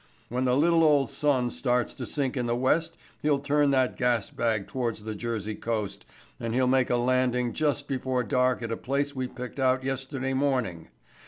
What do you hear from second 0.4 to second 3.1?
the little old sun starts to sink in the west